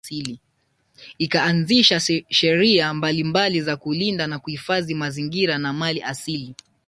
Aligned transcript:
Ikaanzisha 1.19 1.99
sheria 2.29 2.93
mbalimbali 2.93 3.61
za 3.61 3.75
kulinda 3.77 4.27
na 4.27 4.39
kuhifadhi 4.39 4.95
mazingira 4.95 5.57
na 5.57 5.73
mali 5.73 6.01
asili 6.03 6.55